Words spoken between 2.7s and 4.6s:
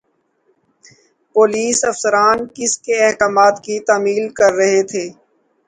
کے احکامات کی تعمیل کر